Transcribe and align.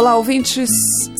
Olá, 0.00 0.16
ouvintes! 0.16 0.70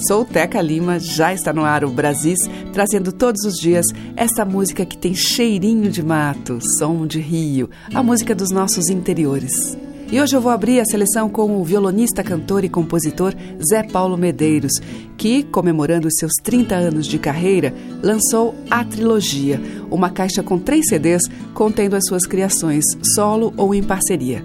Sou 0.09 0.25
Teca 0.25 0.59
Lima, 0.62 0.99
já 0.99 1.35
está 1.35 1.53
no 1.53 1.67
ar 1.67 1.85
o 1.85 1.91
Brasis, 1.91 2.39
trazendo 2.73 3.12
todos 3.12 3.45
os 3.45 3.57
dias 3.57 3.85
essa 4.17 4.43
música 4.43 4.87
que 4.87 4.97
tem 4.97 5.15
cheirinho 5.15 5.91
de 5.91 6.02
mato, 6.02 6.59
som 6.79 7.07
de 7.07 7.21
rio, 7.21 7.69
a 7.93 8.02
música 8.02 8.35
dos 8.35 8.51
nossos 8.51 8.88
interiores. 8.88 9.77
E 10.11 10.19
hoje 10.19 10.35
eu 10.35 10.41
vou 10.41 10.51
abrir 10.51 10.80
a 10.80 10.87
seleção 10.87 11.29
com 11.29 11.61
o 11.61 11.62
violonista, 11.62 12.24
cantor 12.24 12.65
e 12.65 12.71
compositor 12.71 13.35
Zé 13.62 13.83
Paulo 13.83 14.16
Medeiros, 14.16 14.73
que, 15.19 15.43
comemorando 15.43 16.09
seus 16.10 16.33
30 16.43 16.74
anos 16.74 17.07
de 17.07 17.19
carreira, 17.19 17.74
lançou 18.02 18.55
a 18.71 18.83
Trilogia, 18.83 19.60
uma 19.91 20.09
caixa 20.09 20.43
com 20.43 20.59
três 20.59 20.87
CDs 20.88 21.24
contendo 21.52 21.97
as 21.97 22.07
suas 22.07 22.24
criações, 22.24 22.85
solo 23.15 23.52
ou 23.59 23.74
em 23.74 23.83
parceria. 23.83 24.43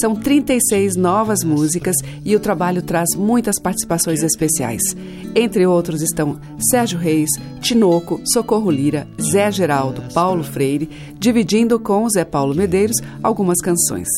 São 0.00 0.14
36 0.14 0.96
novas 0.96 1.44
músicas 1.44 1.96
e 2.24 2.34
o 2.34 2.40
trabalho 2.40 2.82
traz 2.82 3.14
muitas 3.14 3.60
participações 3.60 4.22
especiais. 4.22 4.82
Entre 5.34 5.66
outros 5.66 6.02
estão 6.02 6.40
Sérgio 6.70 6.98
Reis, 6.98 7.30
Tinoco, 7.60 8.20
Socorro 8.32 8.70
Lira, 8.70 9.06
Zé 9.20 9.50
Geraldo, 9.50 10.02
Paulo 10.14 10.42
Freire, 10.42 10.88
dividindo 11.18 11.78
com 11.78 12.08
Zé 12.08 12.24
Paulo 12.24 12.54
Medeiros 12.54 12.96
algumas 13.22 13.58
canções. 13.60 14.08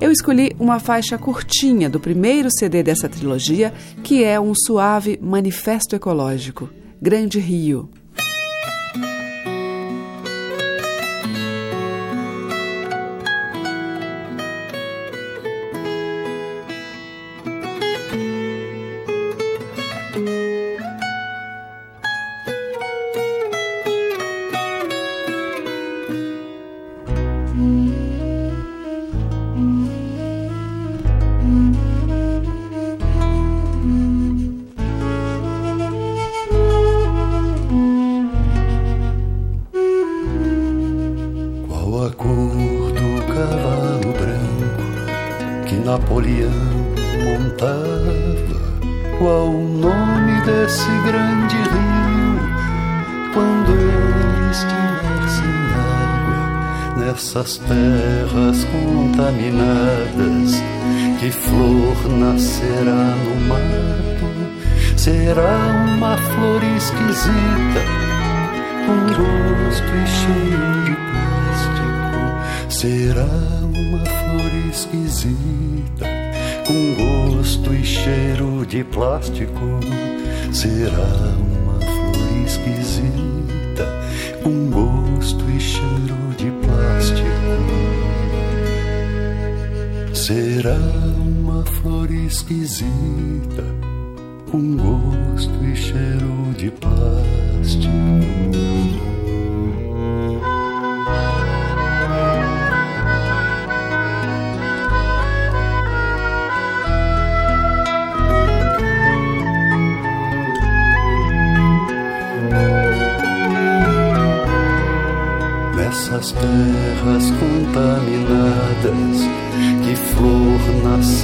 Eu 0.00 0.12
escolhi 0.12 0.54
uma 0.58 0.78
faixa 0.78 1.16
curtinha 1.16 1.88
do 1.88 1.98
primeiro 1.98 2.48
CD 2.50 2.82
dessa 2.82 3.08
trilogia, 3.08 3.72
que 4.04 4.22
é 4.22 4.38
um 4.38 4.52
suave 4.54 5.18
manifesto 5.22 5.96
ecológico, 5.96 6.68
Grande 7.00 7.38
Rio. 7.38 7.88
Napoleão 45.96 46.50
montava? 47.24 48.12
Qual 49.18 49.48
o 49.48 49.66
nome 49.66 50.40
desse 50.42 50.90
grande 51.06 51.56
rio 51.56 52.38
quando 53.32 53.72
ele 53.72 54.50
estiver 54.50 55.26
sem 55.26 55.56
água 55.72 56.96
nessas 56.98 57.56
terras 57.56 58.62
contaminadas? 58.64 60.62
Que 61.18 61.30
flor 61.30 61.96
nascerá 62.10 63.16
no 63.24 63.34
mato? 63.48 64.28
Será 64.98 65.56
uma 65.96 66.18
flor 66.18 66.62
esquisita 66.76 67.82
com 68.84 68.98
gosto 69.14 69.92
e 69.96 70.06
cheiro 70.06 70.84
de 70.84 70.94
plástico. 71.08 72.20
Será 72.68 73.30
uma 73.62 74.15
esquisita 74.76 76.06
com 76.66 77.32
gosto 77.32 77.72
e 77.72 77.82
cheiro 77.82 78.66
de 78.66 78.84
plástico. 78.84 79.80
Será 80.52 81.34
uma 81.38 81.80
flor 81.80 82.44
esquisita 82.44 83.86
com 84.42 84.68
gosto 84.70 85.42
e 85.50 85.58
cheiro 85.58 86.16
de 86.36 86.50
plástico. 86.66 87.26
Será 90.12 90.76
uma 91.18 91.64
flor 91.64 92.10
esquisita 92.10 93.64
com 94.50 94.76
gosto 94.76 95.64
e 95.64 95.74
cheiro 95.74 96.52
de 96.54 96.70
plástico. 96.70 97.96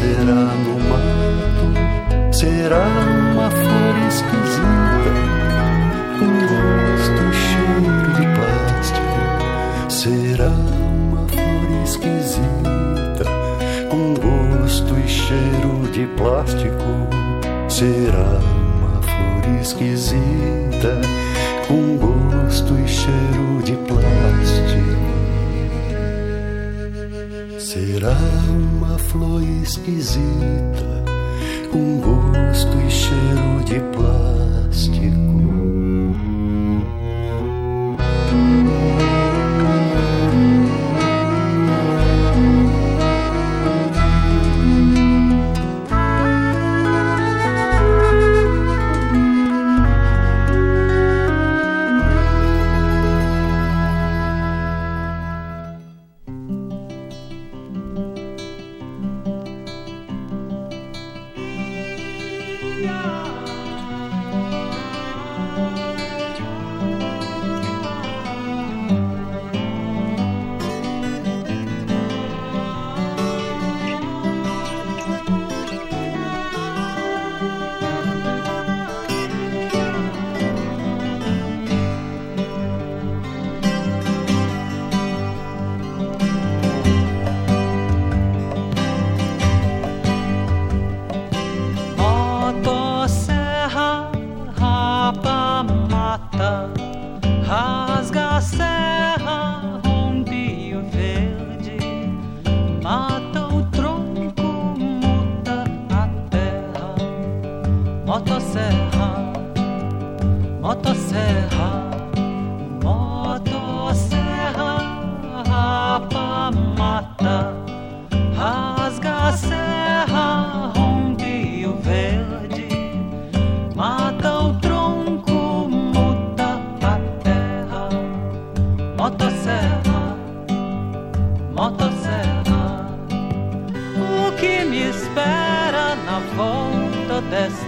será. 0.03 0.52
Flor 29.13 29.43
esquisita, 29.63 31.05
com 31.71 32.01
gosto 32.01 32.79
e 32.79 32.91
cheiro 32.91 33.63
de 33.67 33.79
plástico. 33.95 35.62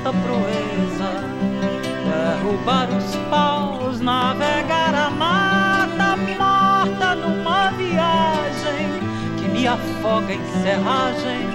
Desta 0.04 0.12
proeza? 0.12 1.24
derrubar 2.04 2.88
os 2.90 3.16
paus, 3.30 4.00
navegar 4.00 4.94
a 4.94 5.08
mata 5.10 6.16
morta 6.38 7.14
numa 7.14 7.70
viagem 7.70 9.00
que 9.38 9.48
me 9.48 9.66
afoga 9.66 10.34
em 10.34 10.44
serragem, 10.62 11.48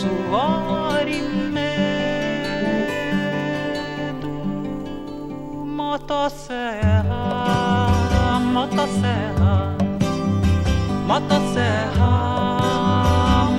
suor 0.00 1.06
e 1.06 1.20
medo. 1.52 1.66
Motosserra, 5.66 6.78
motosserra, 8.40 9.76
motosserra, 11.06 12.14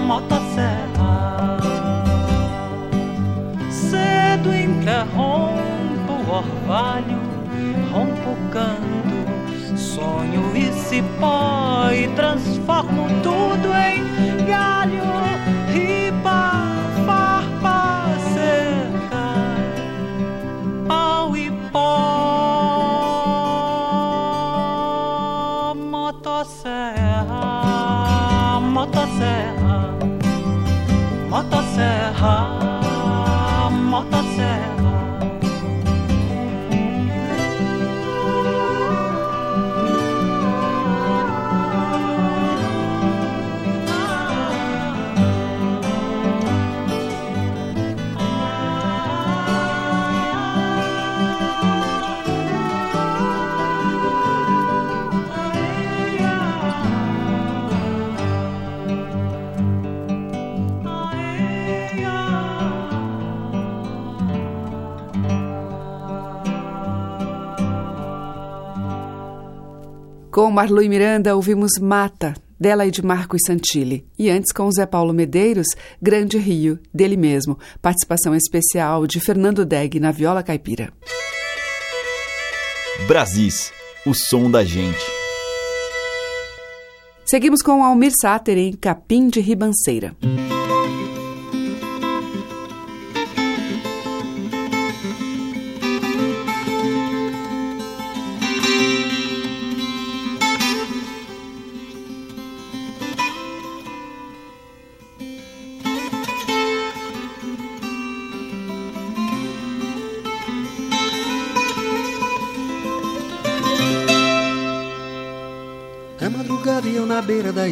motosserra. 0.08 0.97
Cedo 4.88 5.04
interrompe 5.04 6.14
orvalho, 6.32 7.20
rompo 7.92 8.30
o 8.30 8.38
canto, 8.50 9.20
sonho 9.78 10.56
e 10.56 10.72
cipó 10.72 11.90
e 11.92 12.08
transformo 12.16 13.10
tudo 13.22 13.74
em 13.74 14.46
galho, 14.46 15.04
riba, 15.74 16.64
farpa, 17.06 18.06
cerca, 18.34 19.34
pau 20.88 21.36
e 21.36 21.52
pó, 21.70 21.84
motosserra, 25.76 27.42
motosserra, 28.62 29.98
motosserra. 31.30 32.37
Com 70.38 70.52
Marlu 70.52 70.84
e 70.84 70.88
Miranda, 70.88 71.36
ouvimos 71.36 71.80
Mata, 71.82 72.36
dela 72.60 72.86
e 72.86 72.92
de 72.92 73.04
Marcos 73.04 73.42
Santilli. 73.48 74.06
E 74.20 74.30
antes, 74.30 74.54
com 74.54 74.72
Zé 74.72 74.86
Paulo 74.86 75.12
Medeiros, 75.12 75.66
Grande 76.00 76.38
Rio, 76.38 76.78
dele 76.94 77.18
mesmo. 77.18 77.58
Participação 77.82 78.36
especial 78.36 79.08
de 79.08 79.20
Fernando 79.20 79.66
Deg 79.66 80.00
na 80.00 80.12
viola 80.12 80.44
caipira. 80.44 80.94
Brasis, 83.08 83.74
o 84.06 84.14
som 84.14 84.52
da 84.52 84.64
gente. 84.64 85.04
Seguimos 87.26 87.64
com 87.64 87.84
Almir 87.84 88.12
Sater 88.22 88.60
em 88.60 88.74
Capim 88.74 89.30
de 89.30 89.40
Ribanceira. 89.40 90.16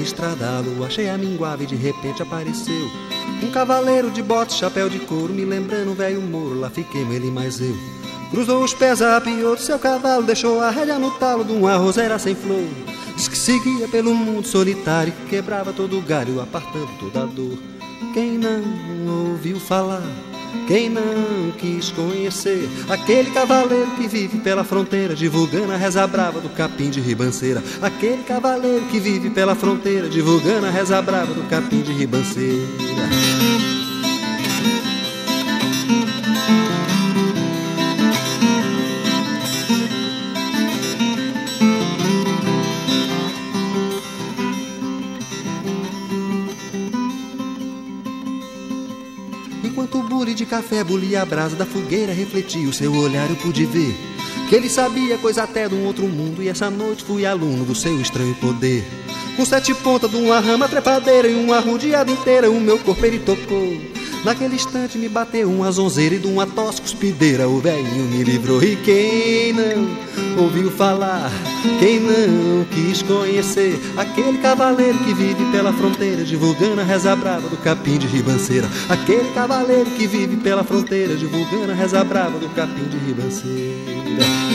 Estrada 0.06 0.48
a 0.48 0.60
lua 0.60 0.90
cheia 0.90 1.18
minguava 1.18 1.64
e 1.64 1.66
de 1.66 1.76
repente 1.76 2.22
apareceu. 2.22 2.90
Um 3.44 3.52
cavaleiro 3.52 4.10
de 4.10 4.22
bote, 4.22 4.54
chapéu 4.54 4.90
de 4.90 5.00
couro 5.00 5.34
Me 5.34 5.44
lembrando 5.44 5.92
um 5.92 5.96
velho 5.96 6.22
moro, 6.22 6.60
lá 6.60 6.70
fiquemos 6.70 7.14
ele 7.14 7.30
mais 7.32 7.60
eu. 7.60 7.76
Cruzou 8.32 8.64
os 8.64 8.74
pés, 8.74 9.02
apiou 9.02 9.58
seu 9.58 9.78
cavalo 9.78 10.24
Deixou 10.24 10.60
a 10.62 10.70
rédea 10.70 10.98
no 10.98 11.12
talo 11.12 11.44
de 11.44 11.52
uma 11.52 11.76
roseira 11.76 12.18
sem 12.18 12.36
flor. 12.36 12.68
Diz 13.16 13.28
que 13.28 13.38
seguia 13.38 13.88
pelo 13.88 14.14
mundo 14.14 14.48
solitário 14.48 15.14
Que 15.14 15.38
quebrava 15.38 15.72
todo 15.74 15.98
o 15.98 16.02
galho, 16.02 16.42
apartando 16.42 16.90
toda 17.00 17.24
a 17.24 17.26
dor. 17.26 17.58
Quem 18.14 18.38
não 18.38 19.32
ouviu 19.32 19.60
falar 19.60 20.04
quem 20.68 20.90
não 20.90 21.52
quis 21.58 21.92
conhecer 21.92 22.70
aquele 22.90 23.32
cavaleiro 23.32 23.92
que 23.92 24.08
vive 24.08 24.40
pela 24.40 24.64
fronteira, 24.64 25.16
divulgando 25.16 25.72
a 25.72 25.78
reza 25.78 26.06
brava 26.08 26.40
do 26.40 26.50
capim 26.50 26.90
de 26.90 27.00
ribanceira. 27.00 27.64
Aquele 27.82 28.24
cavaleiro 28.24 28.86
que 28.88 29.00
vive 29.00 29.30
pela 29.30 29.56
fronteira, 29.56 30.10
divulgando 30.10 30.66
a 30.66 30.70
reza 30.70 31.02
brava 31.02 31.34
do 31.34 31.48
capim 31.50 31.82
de 31.82 31.92
ribanceira. 31.94 32.66
De 50.46 50.50
café 50.50 50.84
bulia 50.84 51.24
a 51.24 51.26
brasa 51.26 51.56
da 51.56 51.66
fogueira, 51.66 52.14
refletia 52.14 52.70
o 52.70 52.74
seu 52.74 52.94
olhar, 52.94 53.28
eu 53.30 53.36
pude 53.36 53.66
ver 53.66 53.96
que 54.48 54.56
ele 54.56 54.70
sabia 54.70 55.18
coisa 55.18 55.44
até 55.44 55.68
de 55.68 55.74
um 55.74 55.86
outro 55.86 56.08
mundo. 56.08 56.42
E 56.42 56.48
essa 56.48 56.70
noite 56.70 57.04
fui 57.04 57.26
aluno 57.26 57.66
do 57.66 57.74
seu 57.74 58.00
estranho 58.00 58.36
poder. 58.36 58.86
Com 59.36 59.44
sete 59.44 59.74
pontas 59.74 60.10
de 60.10 60.18
uma 60.18 60.40
rama 60.40 60.68
trepadeira 60.68 61.28
e 61.28 61.34
uma 61.34 61.60
rodeada 61.60 62.12
inteira, 62.12 62.50
o 62.50 62.62
meu 62.62 62.78
corpo 62.78 63.04
ele 63.04 63.20
tocou. 63.20 63.95
Naquele 64.26 64.56
instante 64.56 64.98
me 64.98 65.08
bateu 65.08 65.48
uma 65.48 65.72
zonzeira 65.72 66.16
e 66.16 66.18
de 66.18 66.26
uma 66.26 66.48
tosse 66.48 66.82
cuspideira 66.82 67.48
o 67.48 67.60
velhinho 67.60 68.06
me 68.06 68.24
livrou. 68.24 68.60
E 68.64 68.76
quem 68.78 69.54
não 69.54 70.44
ouviu 70.44 70.72
falar, 70.72 71.32
quem 71.78 72.00
não 72.00 72.66
quis 72.72 73.04
conhecer 73.04 73.80
aquele 73.96 74.40
cavaleiro 74.40 74.98
que 74.98 75.14
vive 75.14 75.46
pela 75.52 75.72
fronteira, 75.72 76.24
divulgando 76.24 76.82
a 76.82 76.84
reza 76.84 77.16
brava 77.16 77.48
do 77.48 77.58
capim 77.58 78.00
de 78.00 78.08
ribanceira. 78.08 78.68
Aquele 78.90 79.32
cavaleiro 79.32 79.92
que 79.92 80.08
vive 80.08 80.38
pela 80.38 80.64
fronteira, 80.64 81.16
divulgando 81.16 81.72
a 81.72 81.76
reza 81.76 82.04
brava 82.04 82.40
do 82.40 82.50
capim 82.50 82.86
de 82.86 82.98
ribanceira. 82.98 84.55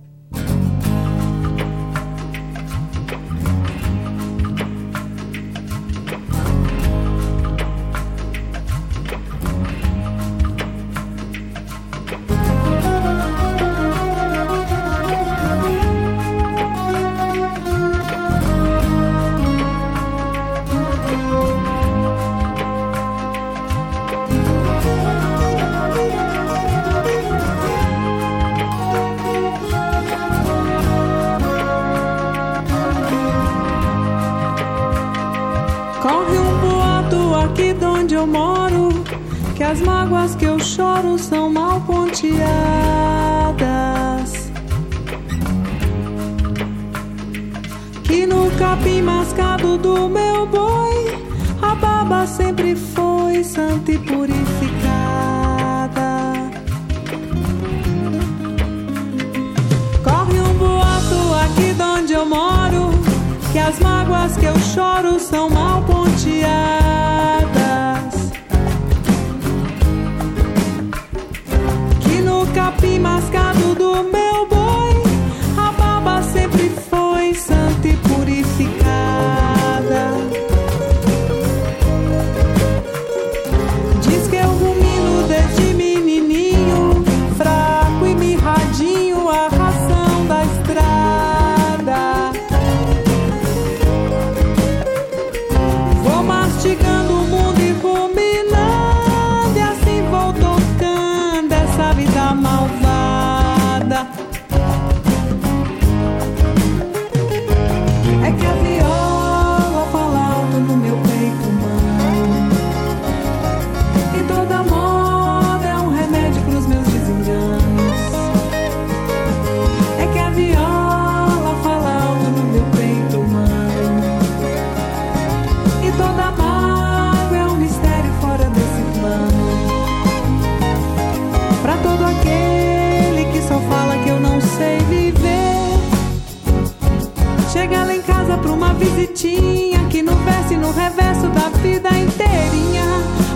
que 139.21 140.01
no 140.01 140.15
verso 140.15 140.53
e 140.53 140.57
no 140.57 140.71
reverso 140.71 141.27
da 141.27 141.49
vida 141.59 141.89
inteirinha 141.89 142.83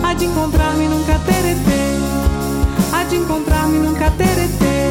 há 0.03 0.15
de 0.15 0.25
encontrar-me 0.25 0.87
nunca 0.87 1.19
teretê 1.19 1.99
há 2.91 3.03
de 3.03 3.17
encontrar-me 3.17 3.77
nunca 3.77 4.09
teretê 4.09 4.87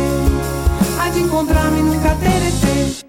há 1.00 1.10
de 1.10 1.20
encontrar-me 1.20 1.82
nunca 1.82 2.14
teretê 2.14 3.03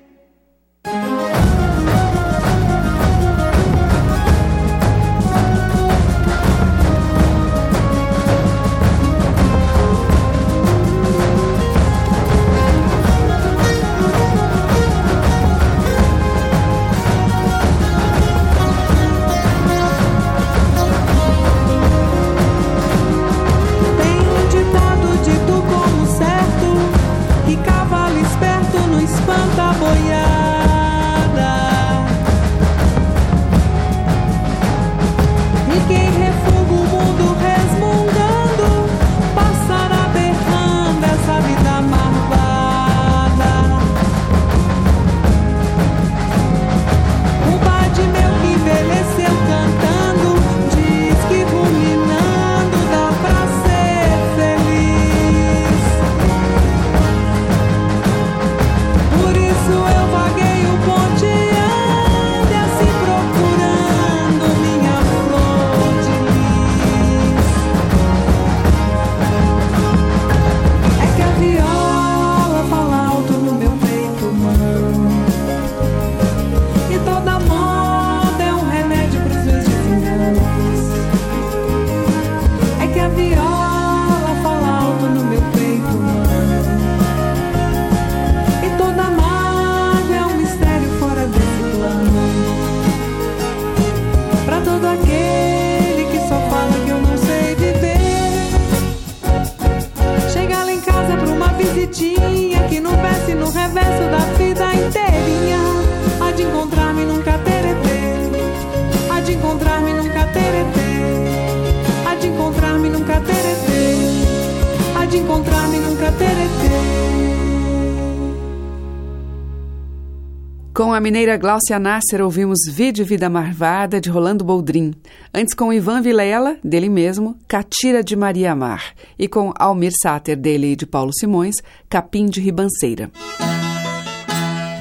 a 120.96 121.02
mineira 121.02 121.36
Gláucia 121.36 121.78
Nasser, 121.78 122.22
ouvimos 122.22 122.60
Vídeo 122.70 123.06
Vida 123.06 123.30
Marvada, 123.30 124.00
de 124.00 124.10
Rolando 124.10 124.46
Boldrin. 124.46 124.94
Antes, 125.34 125.54
com 125.54 125.74
Ivan 125.74 126.02
Vilela, 126.02 126.58
dele 126.64 126.88
mesmo, 126.88 127.38
Catira 127.50 128.02
de 128.02 128.16
Maria 128.16 128.54
Amar. 128.54 128.94
E 129.20 129.28
com 129.28 129.52
Almir 129.60 129.92
Sáter, 130.02 130.38
dele 130.38 130.72
e 130.72 130.76
de 130.76 130.86
Paulo 130.86 131.12
Simões, 131.14 131.56
Capim 131.90 132.28
de 132.28 132.40
Ribanceira. 132.40 133.12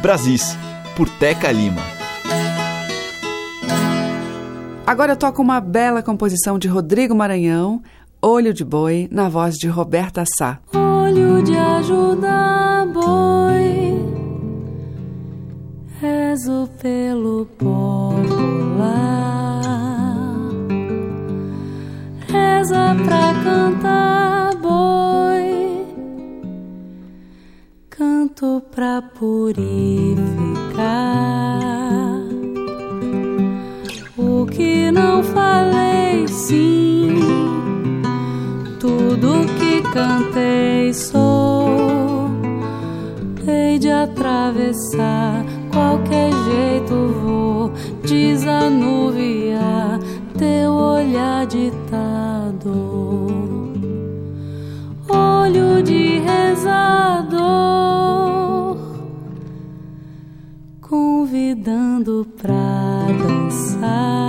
Brasis, 0.00 0.56
por 0.96 1.08
Teca 1.08 1.50
Lima. 1.50 1.82
Agora 4.86 5.12
eu 5.12 5.16
toco 5.16 5.42
uma 5.42 5.60
bela 5.60 6.00
composição 6.00 6.60
de 6.60 6.68
Rodrigo 6.68 7.14
Maranhão, 7.14 7.82
Olho 8.22 8.54
de 8.54 8.64
Boi, 8.64 9.08
na 9.10 9.28
voz 9.28 9.56
de 9.56 9.66
Roberta 9.66 10.22
Sá. 10.38 10.60
Olho 10.72 11.42
de 11.42 11.56
ajuda 11.56 12.86
boi 12.86 13.83
rezo 16.00 16.68
pelo 16.80 17.46
popular, 17.46 18.84
reza 22.28 22.96
pra 23.04 23.34
cantar 23.44 24.56
boi, 24.56 25.86
canto 27.90 28.62
pra 28.74 29.02
purificar. 29.02 30.14
O 34.16 34.46
que 34.46 34.90
não 34.90 35.22
falei, 35.22 36.26
sim, 36.28 37.08
tudo 38.80 39.46
que 39.58 39.82
cantei 39.92 40.92
sou. 40.92 42.30
Hei 43.46 43.78
de 43.78 43.90
atravessar 43.90 45.44
qualquer 45.74 46.30
jeito 46.44 46.94
vou 47.20 47.72
desanuviar 48.02 49.98
teu 50.38 50.72
olhar 50.72 51.44
ditado. 51.46 52.72
Olho 55.08 55.82
de 55.82 56.20
rezador, 56.20 57.36
convidando 60.80 62.26
pra 62.40 63.06
dançar. 63.18 64.23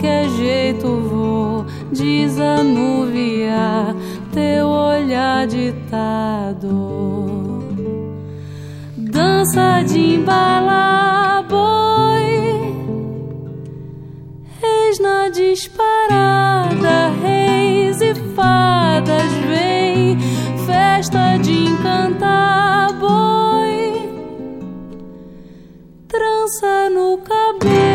Qualquer 0.00 0.28
jeito 0.30 0.88
vou 0.88 1.66
desanuviar 1.92 3.94
teu 4.32 4.66
olhar 4.66 5.46
ditado. 5.46 6.70
Dança 8.96 9.82
de 9.86 10.14
embalar 10.14 11.46
boi. 11.46 12.74
Reis 14.62 14.98
na 15.00 15.28
disparada, 15.28 17.10
reis 17.22 18.00
e 18.00 18.14
fadas 18.34 19.30
vem, 19.48 20.18
festa 20.66 21.36
de 21.36 21.64
encantar 21.64 22.94
boi, 22.94 24.08
trança 26.08 26.88
no 26.88 27.18
cabelo, 27.18 27.89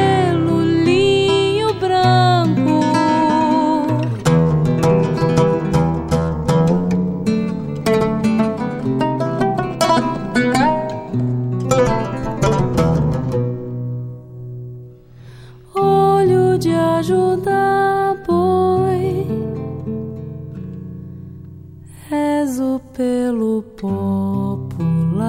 pelo 23.35 23.61
popular 23.63 25.25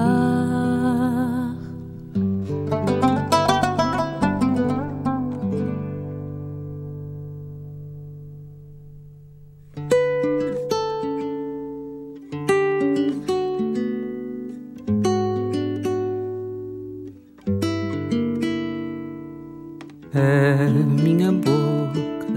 É 20.13 20.69
minha 21.03 21.31
boca 21.33 22.27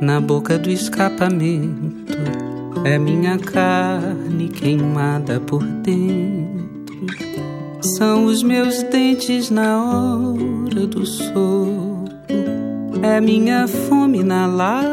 na 0.00 0.20
boca 0.20 0.58
do 0.58 0.70
escapamento. 0.70 2.14
É 2.84 2.98
minha 2.98 3.38
carne 4.34 4.48
queimada 4.48 5.38
por 5.40 5.62
dentro. 5.62 7.06
São 7.96 8.24
os 8.24 8.42
meus 8.42 8.82
dentes 8.84 9.50
na 9.50 9.84
hora 9.84 10.86
do 10.86 11.06
sopro. 11.06 12.04
É 13.02 13.20
minha 13.20 13.68
fome 13.68 14.24
na 14.24 14.46
lata 14.46 14.88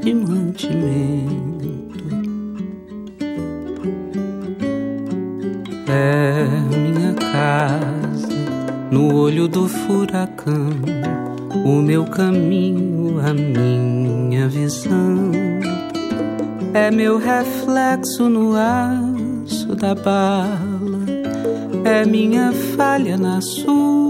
de 0.00 0.14
mantimento. 0.14 1.38
É 5.88 6.46
minha 6.76 7.14
casa 7.14 8.28
no 8.90 9.14
olho 9.14 9.48
do 9.48 9.66
furacão, 9.66 10.70
o 11.64 11.80
meu 11.82 12.04
caminho, 12.04 13.18
a 13.20 13.32
minha 13.32 14.46
visão. 14.48 15.07
É 16.74 16.90
meu 16.90 17.18
reflexo 17.18 18.28
no 18.28 18.54
aço 18.54 19.74
da 19.74 19.94
bala, 19.94 21.04
é 21.84 22.04
minha 22.04 22.52
falha 22.76 23.16
na 23.16 23.40
sua 23.40 24.07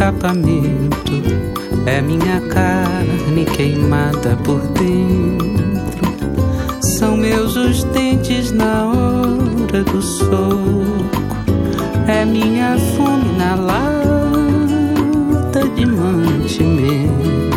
escapamento. 0.00 1.12
É 1.84 2.00
minha 2.00 2.40
carne 2.48 3.44
queimada 3.44 4.34
por 4.44 4.60
dentro. 4.68 5.50
São 6.80 7.18
meus 7.18 7.54
os 7.54 7.84
dentes 7.84 8.50
na 8.50 8.86
hora 8.86 9.84
do 9.84 10.00
soco. 10.00 11.04
É 12.08 12.24
minha 12.24 12.78
fome 12.96 13.30
na 13.36 13.54
lata 13.54 14.88
de 15.76 15.84
mantimento. 15.84 17.50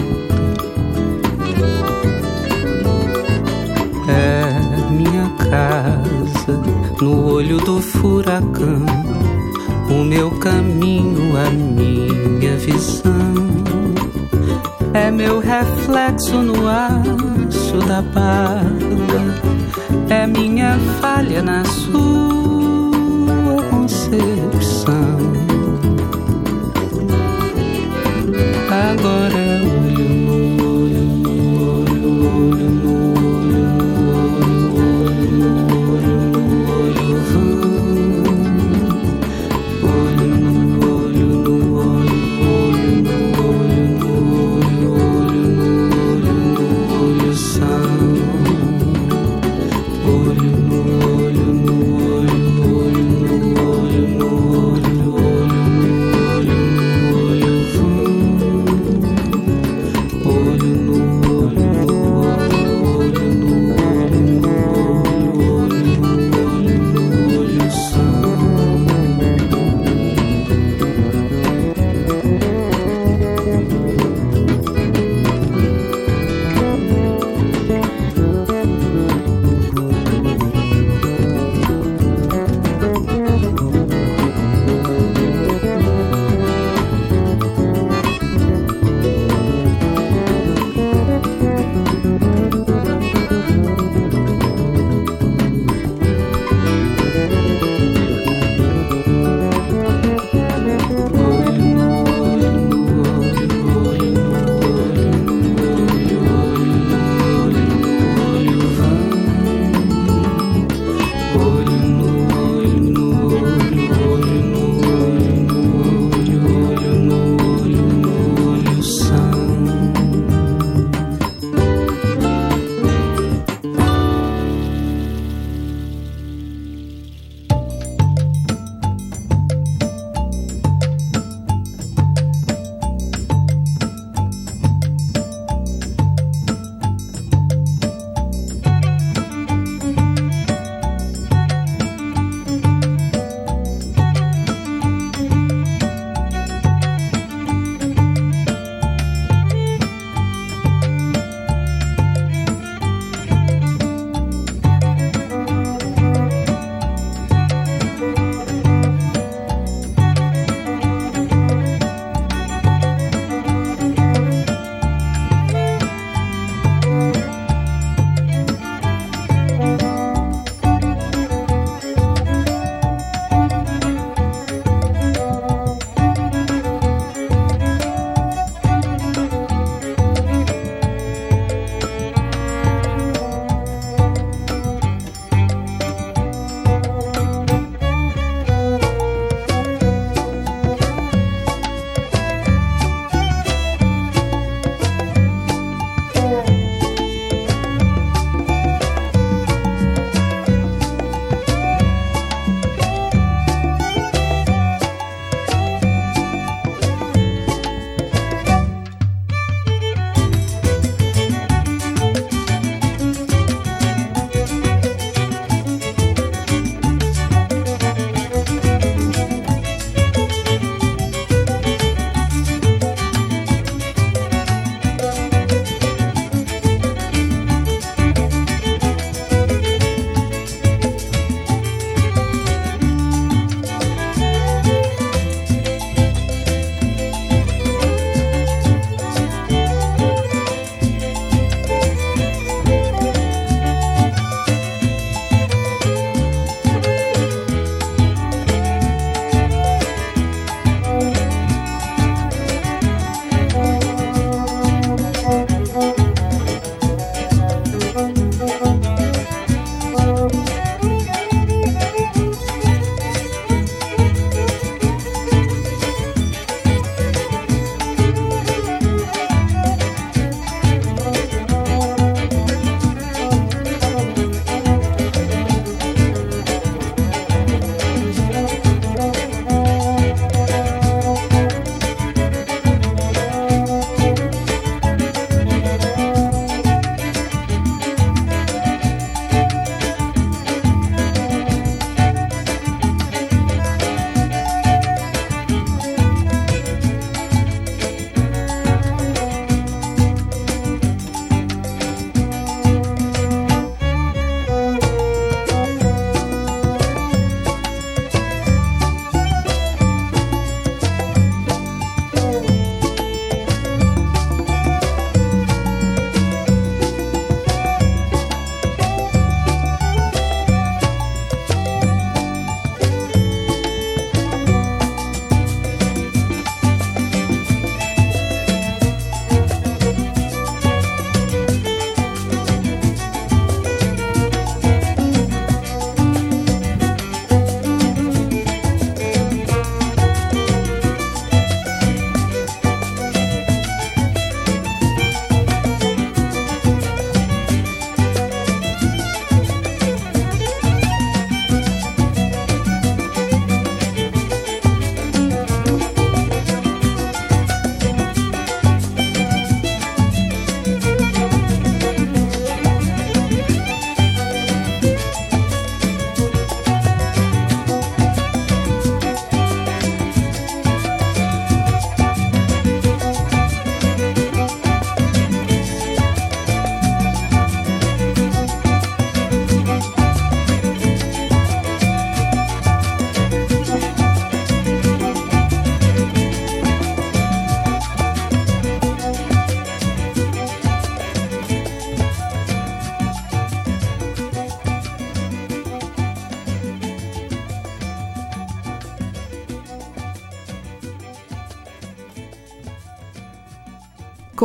É 4.09 4.91
minha 4.91 5.29
casa 5.49 6.59
no 7.01 7.25
olho 7.25 7.57
do 7.59 7.79
furacão 7.81 9.02
meu 10.13 10.29
caminho, 10.29 11.35
a 11.35 11.49
minha 11.49 12.55
visão. 12.57 13.33
É 14.93 15.09
meu 15.09 15.39
reflexo 15.39 16.35
no 16.35 16.67
aço 16.67 17.79
da 17.87 18.03
barba. 18.03 19.23
É 20.09 20.27
minha 20.27 20.77
falha 21.01 21.41
na 21.41 21.65
sua 21.65 22.91
concepção. 23.71 25.12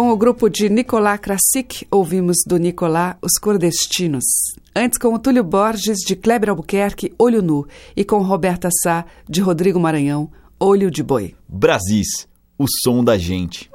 Com 0.08 0.14
o 0.14 0.16
grupo 0.16 0.48
de 0.48 0.70
Nicolás 0.70 1.20
Krasik, 1.20 1.86
ouvimos 1.90 2.38
do 2.46 2.56
Nicolás 2.56 3.16
Os 3.20 3.32
Cordestinos. 3.38 4.24
Antes, 4.74 4.96
com 4.96 5.12
o 5.12 5.18
Túlio 5.18 5.44
Borges, 5.44 5.98
de 5.98 6.16
Kleber 6.16 6.48
Albuquerque, 6.48 7.12
Olho 7.18 7.42
Nu. 7.42 7.66
E 7.94 8.06
com 8.06 8.22
Roberta 8.22 8.70
Sá, 8.82 9.04
de 9.28 9.42
Rodrigo 9.42 9.78
Maranhão, 9.78 10.30
Olho 10.58 10.90
de 10.90 11.02
Boi. 11.02 11.34
Brasis, 11.46 12.26
o 12.56 12.64
som 12.82 13.04
da 13.04 13.18
gente. 13.18 13.70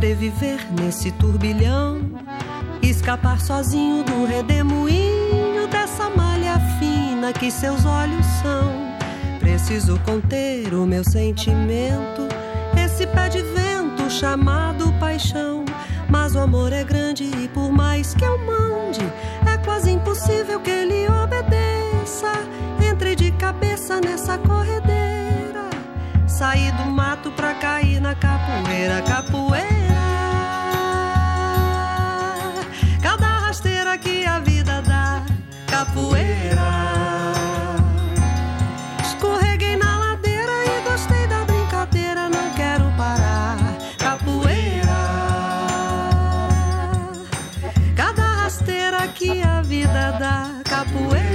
Sobreviver 0.00 0.66
nesse 0.72 1.12
turbilhão. 1.12 2.00
Escapar 2.80 3.38
sozinho 3.38 4.02
do 4.02 4.24
redemoinho 4.24 5.68
dessa 5.70 6.08
malha 6.08 6.58
fina 6.78 7.34
que 7.34 7.50
seus 7.50 7.84
olhos 7.84 8.24
são. 8.40 8.96
Preciso 9.38 10.00
conter 10.00 10.72
o 10.72 10.86
meu 10.86 11.04
sentimento, 11.04 12.26
esse 12.82 13.06
pé 13.08 13.28
de 13.28 13.42
vento 13.42 14.08
chamado 14.08 14.90
paixão. 14.98 15.66
Mas 16.08 16.34
o 16.34 16.38
amor 16.38 16.72
é 16.72 16.82
grande 16.82 17.24
e 17.24 17.46
por 17.48 17.70
mais 17.70 18.14
que 18.14 18.24
eu 18.24 18.38
mande, 18.38 19.02
é 19.46 19.58
quase 19.58 19.90
impossível 19.90 20.60
que 20.60 20.70
ele 20.70 21.08
obedeça. 21.08 22.32
Entre 22.90 23.14
de 23.14 23.30
cabeça 23.32 24.00
nessa 24.00 24.38
corredeira, 24.38 25.68
sair 26.26 26.72
do 26.72 26.86
mato 26.86 27.30
pra 27.32 27.52
cair 27.54 28.00
na 28.00 28.14
capoeira, 28.14 29.02
capoeira. 29.02 29.79
Que 34.00 34.24
a 34.26 34.38
vida 34.40 34.82
dá, 34.82 35.22
capoeira. 35.66 36.70
Escorreguei 39.02 39.76
na 39.76 39.98
ladeira 39.98 40.52
e 40.66 40.90
gostei 40.90 41.26
da 41.26 41.44
brincadeira, 41.44 42.28
não 42.28 42.50
quero 42.54 42.84
parar, 42.96 43.58
capoeira. 43.98 45.00
Cada 47.94 48.22
rasteira 48.22 49.08
que 49.08 49.42
a 49.42 49.62
vida 49.62 50.12
dá, 50.18 50.60
capoeira. 50.64 51.29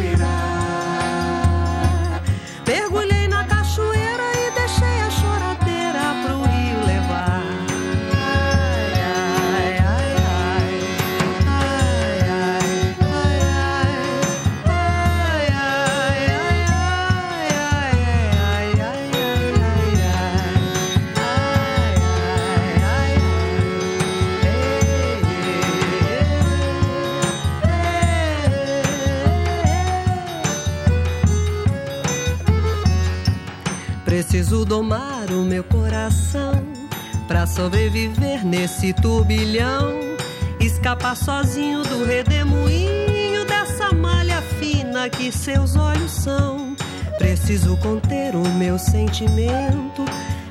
Sobreviver 37.55 38.45
nesse 38.45 38.91
turbilhão. 38.91 39.93
Escapar 40.59 41.15
sozinho 41.15 41.83
do 41.83 42.03
redemoinho 42.03 43.45
dessa 43.45 43.93
malha 43.93 44.41
fina 44.59 45.07
que 45.09 45.31
seus 45.31 45.77
olhos 45.77 46.11
são. 46.11 46.75
Preciso 47.17 47.77
conter 47.77 48.35
o 48.35 48.47
meu 48.55 48.77
sentimento, 48.77 50.03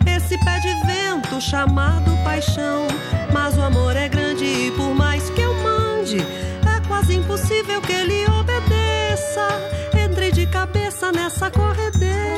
esse 0.06 0.38
pé 0.44 0.58
de 0.60 0.72
vento 0.86 1.40
chamado 1.42 2.10
paixão. 2.24 2.86
Mas 3.32 3.56
o 3.58 3.60
amor 3.60 3.94
é 3.96 4.08
grande 4.08 4.44
e 4.44 4.70
por 4.70 4.94
mais 4.94 5.28
que 5.28 5.42
eu 5.42 5.54
mande, 5.62 6.18
é 6.20 6.88
quase 6.88 7.14
impossível 7.14 7.82
que 7.82 7.92
ele 7.92 8.24
obedeça. 8.30 9.46
Entre 10.02 10.32
de 10.32 10.46
cabeça 10.46 11.12
nessa 11.12 11.50
corredeira, 11.50 12.33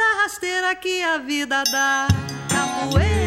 Cada 0.00 0.22
rasteira 0.22 0.74
que 0.76 1.02
a 1.02 1.18
vida 1.18 1.62
dá, 1.70 2.08
capoeira. 2.48 3.19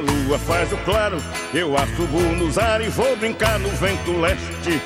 Lua 0.00 0.38
faz 0.38 0.72
o 0.72 0.76
claro. 0.78 1.22
Eu 1.54 1.76
assubo 1.76 2.20
nos 2.20 2.58
ares 2.58 2.88
e 2.88 2.90
vou 2.90 3.16
brincar 3.16 3.58
no 3.58 3.68
vento 3.70 4.12
leste. 4.12 4.80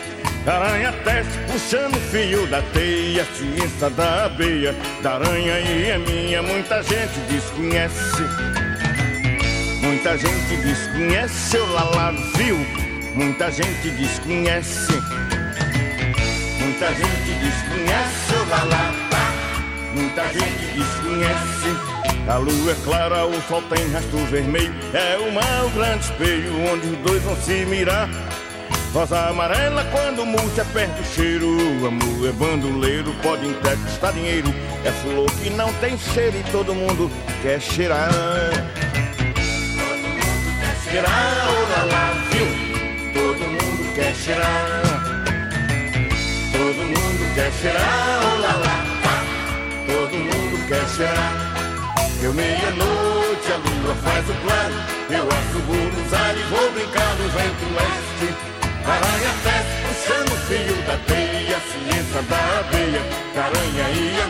Aranha 0.47 0.93
teste, 1.05 1.39
puxando 1.51 1.97
o 1.97 2.01
fio 2.01 2.47
da 2.49 2.61
teia. 2.61 3.25
Ciência 3.25 3.89
da 3.91 4.27
abeia, 4.27 4.75
da 5.03 5.15
aranha 5.15 5.59
e 5.61 5.91
é 5.91 5.99
minha. 5.99 6.43
Muita 6.43 6.83
gente 6.83 7.19
desconhece. 7.31 8.23
Muita 9.81 10.19
gente 10.19 10.57
desconhece, 10.57 11.57
o 11.57 11.67
Lala 11.73 12.13
viu. 12.37 12.59
Muita 13.15 13.51
gente 13.51 13.91
desconhece. 13.91 14.93
Muita 16.61 16.89
gente 16.89 17.33
desconhece, 17.41 18.35
o 18.35 18.49
Lala 18.51 18.95
tá. 19.11 19.33
Muita 19.95 20.25
gente 20.25 20.67
desconhece. 20.75 21.94
A 22.27 22.39
lua 22.39 22.73
é 22.73 22.77
clara, 22.85 23.27
o 23.27 23.43
sol 23.43 23.63
tem 23.63 23.91
rastro 23.93 24.19
vermelho. 24.27 24.75
É 24.95 25.19
o 25.19 25.31
mar, 25.31 25.67
o 25.67 25.71
grande 25.71 26.05
espelho, 26.05 26.73
onde 26.73 26.87
os 26.87 26.99
dois 26.99 27.23
vão 27.23 27.37
se 27.37 27.67
mirar. 27.67 28.09
Rosa 28.95 29.29
amarela 29.29 29.85
quando 29.91 30.25
murcha 30.25 30.65
perde 30.73 31.01
o 31.01 31.05
cheiro 31.05 31.49
Amor 31.85 32.29
é 32.29 32.33
bandoleiro, 32.33 33.13
pode 33.25 33.45
entrevistar 33.45 34.13
dinheiro 34.13 34.55
É 34.85 34.93
flor 34.93 35.29
que 35.33 35.51
não 35.51 35.73
tem 35.75 35.99
cheiro 35.99 36.37
e 36.39 36.45
todo 36.53 36.73
mundo 36.73 37.11
quer 37.43 37.61
cheirar 37.61 38.09
Todo 38.13 39.99
mundo 39.99 40.61
quer 40.61 40.77
cheirar, 40.93 41.49
oh 41.49 41.63
lá 41.73 41.85
lá, 41.93 42.13
viu? 42.31 42.47
Todo 43.15 43.41
mundo 43.41 43.95
quer 43.97 44.15
cheirar 44.15 44.83
Todo 46.53 46.85
mundo 46.87 47.35
quer 47.35 47.51
cheirar, 47.51 48.21
oh 48.23 48.41
lá 48.41 48.53
lá, 48.59 48.77
tá? 49.03 49.25
Todo 49.93 50.17
mundo 50.17 50.69
quer 50.69 50.89
cheirar 50.89 51.44
eu 52.25 52.33
meia-noite, 52.33 53.53
a 53.53 53.57
lua 53.57 53.95
faz 53.97 54.25
o 54.31 54.35
claro 54.41 54.75
Eu 55.11 55.29
assumo 55.29 55.75
nos 55.93 56.13
ares, 56.15 56.45
vou 56.47 56.73
brincar 56.73 57.15
no 57.17 57.29
vento 57.29 57.67
leste 57.77 58.35
Aranha 58.87 59.33
teste, 59.45 59.77
puxando 59.85 60.33
o 60.33 60.39
fio 60.47 60.77
da 60.87 60.97
teia 61.07 61.61
Ciência 61.61 62.23
da 62.23 62.61
abelha, 62.61 63.03
caranha 63.35 63.91
e 63.91 64.21
a 64.23 64.24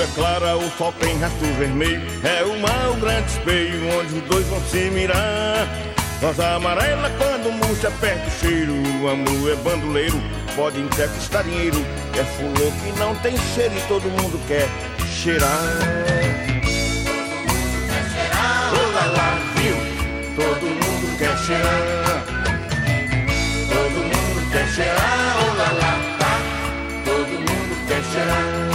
é 0.00 0.06
clara, 0.14 0.56
o 0.56 0.70
sol 0.76 0.92
tem 1.00 1.18
rastro 1.18 1.46
vermelho. 1.54 2.02
É 2.22 2.44
o 2.44 2.58
mar, 2.60 2.90
o 2.90 2.96
grande 3.00 3.30
espelho, 3.30 3.98
onde 3.98 4.14
os 4.14 4.22
dois 4.24 4.46
vão 4.46 4.60
se 4.62 4.90
mirar. 4.90 5.66
Rosa 6.20 6.54
amarela 6.54 7.10
quando 7.18 7.52
murcha 7.52 7.90
perde 8.00 8.26
o 8.26 8.30
cheiro. 8.30 8.74
O 9.02 9.08
amor 9.08 9.52
é 9.52 9.56
bandoleiro, 9.56 10.20
pode 10.54 10.82
até 10.82 11.06
custar 11.08 11.44
dinheiro. 11.44 11.84
É 12.14 12.24
fulô 12.24 12.72
que 12.72 12.98
não 12.98 13.14
tem 13.16 13.36
cheiro 13.54 13.74
e 13.76 13.80
todo 13.88 14.04
mundo 14.04 14.40
quer 14.48 14.68
cheirar. 15.08 15.50
Todo 17.04 17.26
mundo 17.54 17.86
quer 17.86 18.04
cheirar, 18.10 18.72
oh 18.72 18.90
lá 18.94 19.06
lá, 19.06 19.38
viu? 19.56 19.76
Todo 20.36 20.66
mundo 20.66 21.18
quer 21.18 21.36
cheirar. 21.38 22.24
Todo 23.68 23.98
mundo 24.04 24.50
quer 24.52 24.68
cheirar, 24.68 25.36
oh 25.38 25.54
lá 25.54 25.72
lá, 25.72 26.16
tá? 26.18 26.40
Todo 27.04 27.28
mundo 27.28 27.86
quer 27.88 28.02
cheirar. 28.12 28.65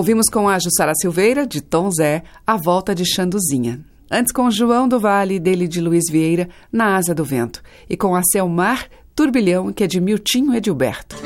Ouvimos 0.00 0.30
com 0.32 0.48
a 0.48 0.58
Jussara 0.58 0.94
Silveira, 0.98 1.46
de 1.46 1.60
Tom 1.60 1.90
Zé, 1.90 2.22
A 2.46 2.56
Volta 2.56 2.94
de 2.94 3.04
Xanduzinha. 3.04 3.84
Antes 4.10 4.32
com 4.32 4.50
João 4.50 4.88
do 4.88 4.98
Vale, 4.98 5.38
dele 5.38 5.68
de 5.68 5.78
Luiz 5.78 6.04
Vieira, 6.10 6.48
Na 6.72 6.96
Asa 6.96 7.14
do 7.14 7.22
Vento. 7.22 7.62
E 7.86 7.98
com 7.98 8.16
a 8.16 8.22
Selmar, 8.32 8.88
Turbilhão, 9.14 9.70
que 9.70 9.84
é 9.84 9.86
de 9.86 10.00
Miltinho 10.00 10.54
Edilberto. 10.54 11.16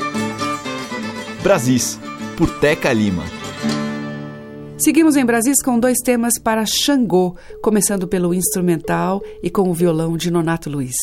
Brasis, 1.41 1.97
por 2.35 2.49
Teca 2.59 2.91
Lima. 2.91 3.23
Seguimos 4.77 5.15
em 5.15 5.23
Brasis 5.23 5.63
com 5.63 5.79
dois 5.79 5.99
temas 6.03 6.33
para 6.37 6.65
Xangô, 6.65 7.37
começando 7.61 8.09
pelo 8.09 8.33
instrumental 8.33 9.23
e 9.41 9.49
com 9.49 9.69
o 9.69 9.73
violão 9.73 10.17
de 10.17 10.29
Nonato 10.29 10.69
Luiz. 10.69 10.97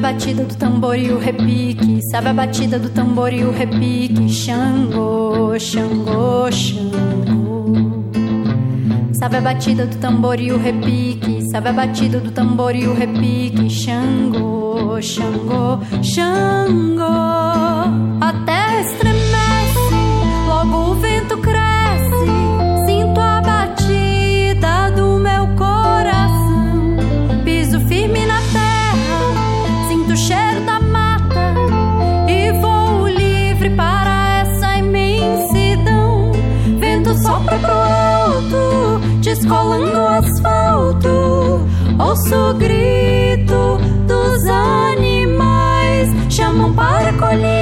a 0.00 0.12
batida 0.12 0.44
do 0.44 0.56
tambor 0.56 0.98
e 0.98 1.10
o 1.10 1.18
repique, 1.18 2.00
sabe 2.10 2.28
a 2.28 2.32
batida 2.32 2.78
do 2.78 2.88
tambor 2.88 3.34
e 3.34 3.44
o 3.44 3.52
repique. 3.52 4.30
Xangô, 4.30 5.58
Xangô, 5.58 6.50
Xangô. 6.50 7.74
Sabe 9.12 9.36
a 9.36 9.40
batida 9.42 9.84
do 9.84 9.98
tambor 9.98 10.40
e 10.40 10.52
o 10.52 10.58
repique, 10.58 11.42
sabe 11.50 11.68
a 11.68 11.72
batida 11.74 12.18
do 12.18 12.30
tambor 12.30 12.74
e 12.74 12.86
o 12.86 12.94
repique. 12.94 13.68
Xangô, 13.68 14.98
Xangô, 15.02 15.78
Xangô. 16.02 17.39
Ouço 42.00 42.34
o 42.34 42.54
grito 42.54 43.78
dos 44.08 44.46
animais, 44.46 46.08
chamam 46.30 46.72
para 46.72 47.12
colher. 47.12 47.59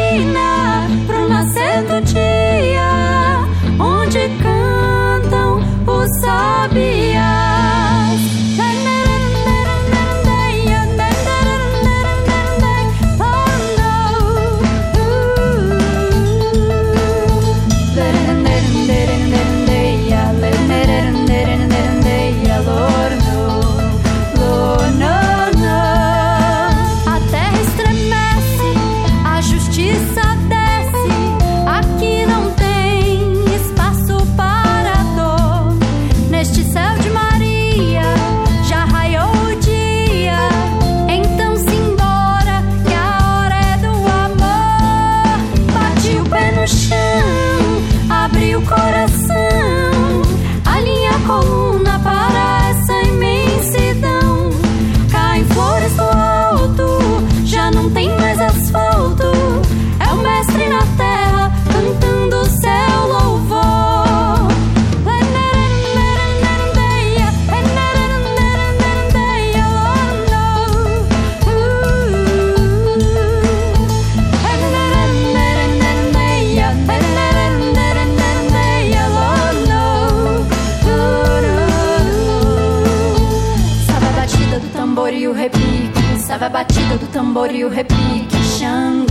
E 87.47 87.64
o 87.64 87.68
repique, 87.68 88.36
Xangô, 88.59 89.07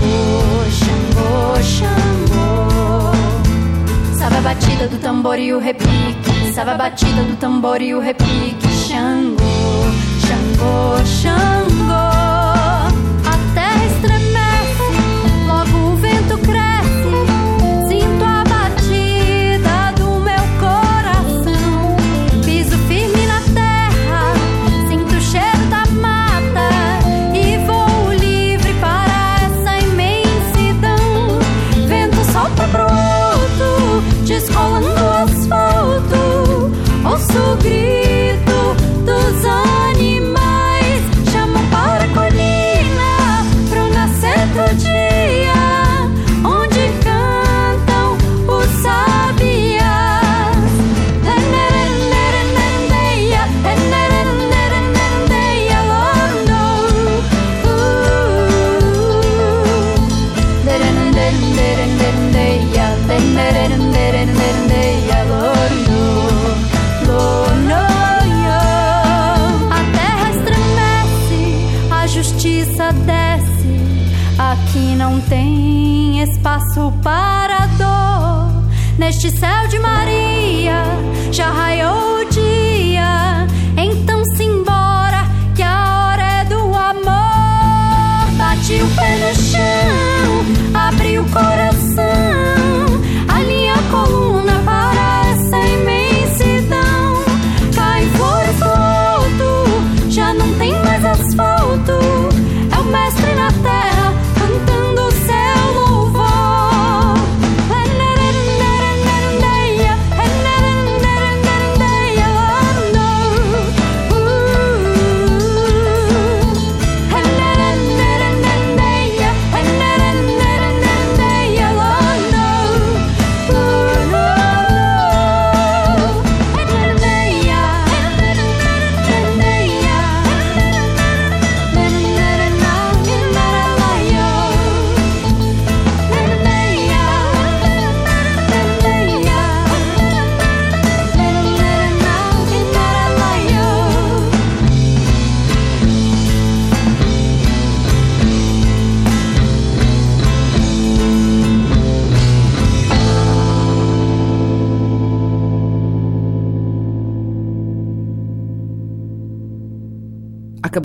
Xangô, 0.70 1.56
Xangô. 1.64 3.12
Sabe 4.18 4.38
a 4.38 4.42
batida 4.42 4.88
do 4.88 4.98
tambor 5.00 5.40
e 5.40 5.54
o 5.54 5.60
repique, 5.60 6.54
sabe 6.54 6.72
a 6.72 6.76
batida 6.76 7.24
do 7.24 7.36
tambor 7.38 7.82
e 7.82 7.96
o 7.96 8.00
repique, 8.00 8.68
Xangô, 8.68 9.42
Xangô, 10.28 11.04
Xangô. 11.06 11.87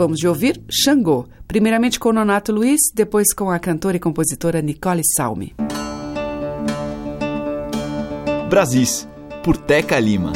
Acabamos 0.02 0.18
de 0.18 0.26
ouvir 0.26 0.60
Xangô, 0.68 1.28
primeiramente 1.46 2.00
com 2.00 2.12
Nonato 2.12 2.50
Luiz, 2.50 2.80
depois 2.92 3.32
com 3.32 3.52
a 3.52 3.58
cantora 3.60 3.98
e 3.98 4.00
compositora 4.00 4.60
Nicole 4.60 5.02
Salme. 5.16 5.54
Brasis, 8.50 9.06
por 9.44 9.56
Teca 9.56 10.00
Lima. 10.00 10.32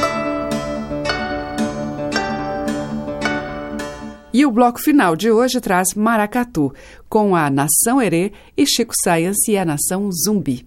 E 4.32 4.46
o 4.46 4.52
bloco 4.52 4.78
final 4.80 5.16
de 5.16 5.32
hoje 5.32 5.60
traz 5.60 5.94
Maracatu, 5.96 6.72
com 7.08 7.34
a 7.34 7.50
Nação 7.50 8.00
Herê 8.00 8.32
e 8.56 8.64
Chico 8.64 8.94
Science 9.02 9.50
e 9.50 9.58
a 9.58 9.64
Nação 9.64 10.08
Zumbi. 10.12 10.64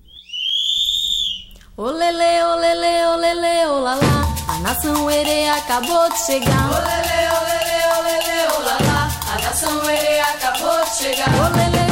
Olele, 1.78 2.44
olele, 2.44 3.06
olele, 3.06 3.66
olala, 3.66 4.02
a 4.46 4.60
Nação 4.60 5.10
Herê 5.10 5.48
acabou 5.48 6.10
de 6.10 6.18
chegar. 6.18 6.70
Olele, 6.70 7.38
olele 7.40 7.49
lele, 8.10 8.30
é 8.30 8.48
olá, 8.58 9.10
a 9.32 9.42
nação 9.42 9.90
ele 9.90 10.20
acabou 10.20 10.84
de 10.84 10.96
chegar. 10.96 11.89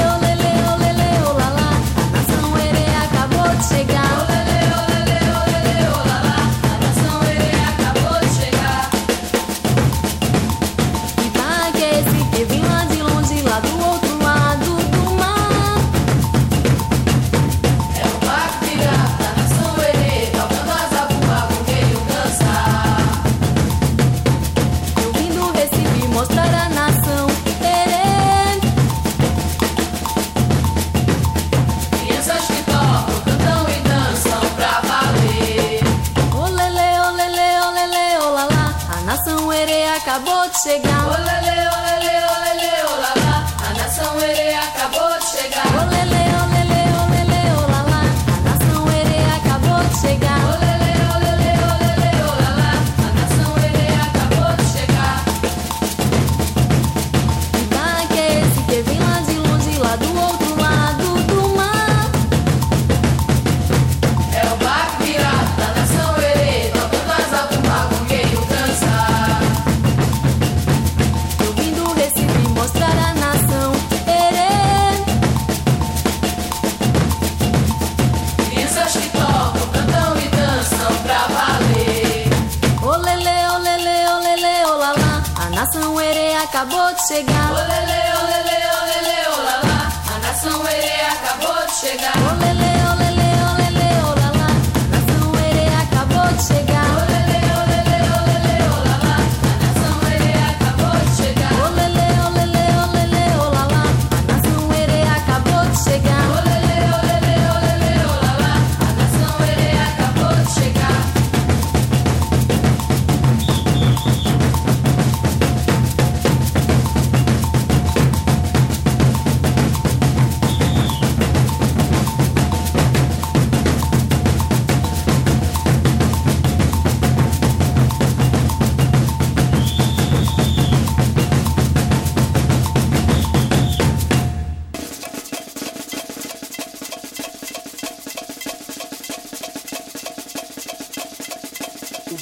chegar. 40.67 40.96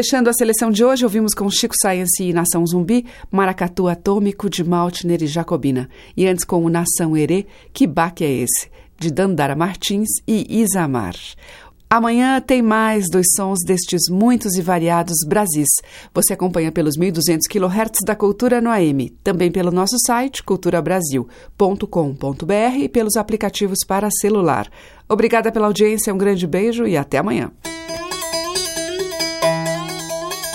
Fechando 0.00 0.30
a 0.30 0.32
seleção 0.32 0.70
de 0.70 0.82
hoje, 0.82 1.04
ouvimos 1.04 1.34
com 1.34 1.50
Chico 1.50 1.74
Science 1.78 2.24
e 2.24 2.32
Nação 2.32 2.66
Zumbi, 2.66 3.04
Maracatu 3.30 3.86
Atômico 3.86 4.48
de 4.48 4.64
Maltner 4.64 5.22
e 5.22 5.26
Jacobina. 5.26 5.90
E 6.16 6.26
antes 6.26 6.42
com 6.42 6.64
o 6.64 6.70
Nação 6.70 7.14
Herê, 7.14 7.44
Que 7.70 7.86
Baque 7.86 8.24
é 8.24 8.32
Esse? 8.32 8.70
de 8.98 9.10
Dandara 9.10 9.54
Martins 9.54 10.08
e 10.26 10.58
Isamar. 10.58 11.14
Amanhã 11.90 12.40
tem 12.40 12.62
mais 12.62 13.10
dos 13.10 13.26
sons 13.36 13.58
destes 13.62 14.08
muitos 14.10 14.54
e 14.54 14.62
variados 14.62 15.18
Brasis. 15.28 15.68
Você 16.14 16.32
acompanha 16.32 16.72
pelos 16.72 16.96
1.200 16.96 17.40
kHz 17.46 18.00
da 18.02 18.16
Cultura 18.16 18.58
no 18.58 18.70
AM, 18.70 19.10
também 19.22 19.52
pelo 19.52 19.70
nosso 19.70 19.98
site 20.06 20.42
culturabrasil.com.br 20.42 22.76
e 22.78 22.88
pelos 22.88 23.18
aplicativos 23.18 23.80
para 23.86 24.08
celular. 24.18 24.66
Obrigada 25.06 25.52
pela 25.52 25.66
audiência, 25.66 26.14
um 26.14 26.16
grande 26.16 26.46
beijo 26.46 26.86
e 26.86 26.96
até 26.96 27.18
amanhã. 27.18 27.52